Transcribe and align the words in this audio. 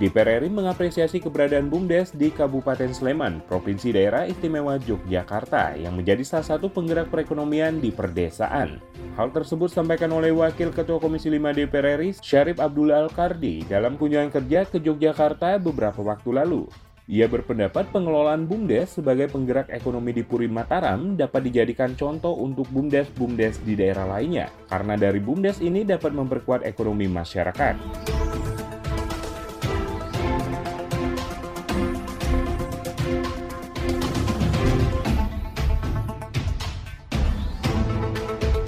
DPR 0.00 0.40
RI 0.40 0.48
mengapresiasi 0.48 1.20
keberadaan 1.20 1.68
BUMDes 1.68 2.16
di 2.16 2.32
Kabupaten 2.32 2.88
Sleman, 2.88 3.44
Provinsi 3.44 3.92
Daerah 3.92 4.24
Istimewa 4.24 4.80
Yogyakarta, 4.80 5.76
yang 5.76 5.92
menjadi 5.92 6.24
salah 6.24 6.56
satu 6.56 6.72
penggerak 6.72 7.12
perekonomian 7.12 7.84
di 7.84 7.92
perdesaan. 7.92 8.80
Hal 9.20 9.28
tersebut 9.28 9.68
disampaikan 9.68 10.08
oleh 10.16 10.32
Wakil 10.32 10.72
Ketua 10.72 10.96
Komisi 10.96 11.28
5 11.28 11.52
DPR 11.52 12.00
RI, 12.00 12.16
Syarif 12.16 12.64
Abdullah 12.64 13.04
Al-Kardi, 13.04 13.68
dalam 13.68 14.00
kunjungan 14.00 14.32
kerja 14.32 14.64
ke 14.64 14.80
Yogyakarta 14.80 15.60
beberapa 15.60 16.00
waktu 16.00 16.32
lalu. 16.32 16.64
Ia 17.04 17.28
berpendapat 17.28 17.92
pengelolaan 17.92 18.48
BUMDes 18.48 19.04
sebagai 19.04 19.28
penggerak 19.28 19.68
ekonomi 19.68 20.16
di 20.16 20.24
Puri 20.24 20.48
Mataram 20.48 21.12
dapat 21.12 21.44
dijadikan 21.44 21.92
contoh 21.92 22.40
untuk 22.40 22.64
BUMDes-BUMDes 22.72 23.68
di 23.68 23.76
daerah 23.76 24.08
lainnya, 24.08 24.48
karena 24.64 24.96
dari 24.96 25.20
BUMDes 25.20 25.60
ini 25.60 25.84
dapat 25.84 26.16
memperkuat 26.16 26.64
ekonomi 26.64 27.04
masyarakat. 27.04 27.76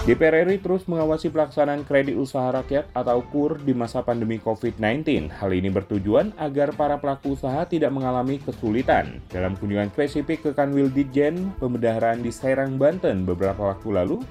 DPR 0.00 0.48
RI 0.48 0.56
terus 0.64 0.88
mengawasi 0.88 1.28
pelaksanaan 1.28 1.84
kredit 1.84 2.16
usaha 2.16 2.48
rakyat 2.48 2.88
atau 2.96 3.20
KUR 3.20 3.60
di 3.60 3.76
masa 3.76 4.00
pandemi 4.00 4.40
COVID-19. 4.40 5.28
Hal 5.28 5.52
ini 5.52 5.68
bertujuan 5.68 6.32
agar 6.40 6.72
para 6.72 6.96
pelaku 6.96 7.36
usaha 7.36 7.68
tidak 7.68 7.92
mengalami 7.92 8.40
kesulitan. 8.40 9.20
Dalam 9.28 9.60
kunjungan 9.60 9.92
spesifik 9.92 10.40
ke 10.40 10.50
Kanwil 10.56 10.88
Ditjen 10.88 11.52
Pembedaharaan 11.60 12.24
di 12.24 12.32
Serang, 12.32 12.80
Banten 12.80 13.28
beberapa 13.28 13.76
waktu 13.76 13.92
lalu, 13.92 14.24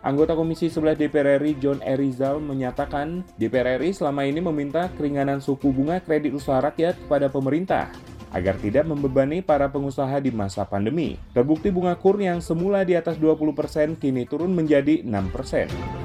Anggota 0.00 0.32
Komisi 0.32 0.72
11 0.72 0.96
DPR 0.96 1.36
RI 1.36 1.52
John 1.60 1.84
Erizal 1.84 2.40
menyatakan 2.40 3.20
DPR 3.36 3.76
RI 3.76 3.92
selama 3.92 4.24
ini 4.24 4.40
meminta 4.40 4.88
keringanan 4.96 5.44
suku 5.44 5.68
bunga 5.68 6.00
kredit 6.00 6.32
usaha 6.32 6.64
rakyat 6.64 6.96
kepada 6.96 7.28
pemerintah 7.28 7.92
agar 8.30 8.56
tidak 8.58 8.86
membebani 8.86 9.42
para 9.44 9.68
pengusaha 9.68 10.18
di 10.22 10.32
masa 10.32 10.64
pandemi. 10.64 11.18
Terbukti 11.36 11.68
bunga 11.68 11.94
kur 11.98 12.16
yang 12.16 12.38
semula 12.40 12.86
di 12.86 12.96
atas 12.96 13.18
20% 13.18 14.00
kini 14.00 14.24
turun 14.24 14.54
menjadi 14.54 15.02
6%. 15.04 15.99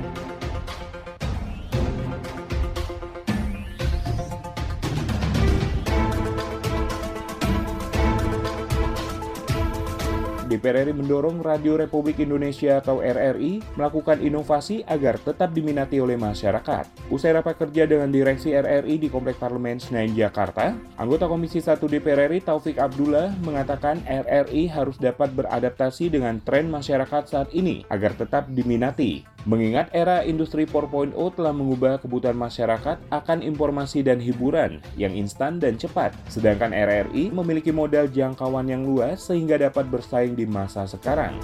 DPR 10.55 10.87
RI 10.87 10.95
mendorong 10.95 11.43
Radio 11.43 11.75
Republik 11.75 12.23
Indonesia 12.23 12.79
atau 12.79 13.03
RRI 13.03 13.59
melakukan 13.75 14.23
inovasi 14.23 14.87
agar 14.87 15.19
tetap 15.19 15.51
diminati 15.51 15.99
oleh 15.99 16.15
masyarakat. 16.15 17.11
Usai 17.11 17.35
rapat 17.35 17.59
kerja 17.59 17.83
dengan 17.83 18.07
Direksi 18.07 18.55
RRI 18.55 18.95
di 18.95 19.11
Komplek 19.11 19.35
Parlemen 19.35 19.83
Senayan, 19.83 20.15
Jakarta, 20.15 20.71
anggota 20.95 21.27
Komisi 21.27 21.59
1 21.59 21.75
DPR 21.83 22.31
RI 22.31 22.39
Taufik 22.39 22.79
Abdullah 22.79 23.35
mengatakan 23.43 23.99
RRI 24.07 24.71
harus 24.71 24.95
dapat 24.95 25.35
beradaptasi 25.35 26.07
dengan 26.07 26.39
tren 26.39 26.71
masyarakat 26.71 27.23
saat 27.27 27.51
ini 27.51 27.83
agar 27.91 28.15
tetap 28.15 28.47
diminati. 28.47 29.34
Mengingat 29.45 29.93
era 29.93 30.25
industri 30.25 30.65
4.0 30.65 31.13
telah 31.13 31.53
mengubah 31.53 32.01
kebutuhan 32.01 32.33
masyarakat 32.33 32.97
akan 33.13 33.45
informasi 33.45 34.01
dan 34.01 34.17
hiburan 34.17 34.81
yang 34.97 35.13
instan 35.13 35.61
dan 35.61 35.77
cepat, 35.77 36.17
sedangkan 36.33 36.73
RRI 36.73 37.29
memiliki 37.29 37.69
modal 37.69 38.09
jangkauan 38.09 38.65
yang 38.65 38.81
luas 38.89 39.21
sehingga 39.29 39.61
dapat 39.61 39.85
bersaing 39.85 40.33
di 40.33 40.49
masa 40.49 40.89
sekarang. 40.89 41.37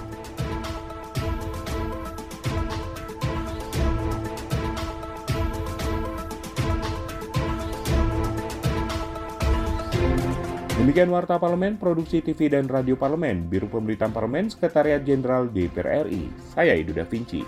Demikian 10.72 11.12
Warta 11.12 11.36
Parlemen, 11.36 11.76
Produksi 11.76 12.24
TV 12.24 12.48
dan 12.48 12.64
Radio 12.64 12.96
Parlemen, 12.96 13.44
Biru 13.44 13.68
Pemberitaan 13.68 14.08
Parlemen, 14.08 14.48
Sekretariat 14.48 15.04
Jenderal 15.04 15.52
DPR 15.52 16.08
RI. 16.08 16.32
Saya 16.56 16.72
Idu 16.72 16.96
Da 16.96 17.04
Vinci. 17.04 17.44